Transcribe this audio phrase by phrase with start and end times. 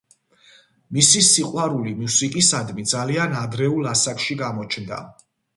[0.97, 5.05] მისი სიყვარული მუსიკისადმი ძალიან ადრეულ ასაკში გამოჩნდა.